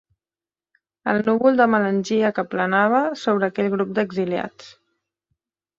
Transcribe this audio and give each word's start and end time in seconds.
El 1.13 1.19
núvol 1.27 1.59
de 1.61 1.67
melangia 1.75 2.33
que 2.39 2.47
planava 2.55 3.05
sobre 3.27 3.53
aquell 3.53 3.73
grup 3.77 3.95
d'exiliats. 4.01 4.75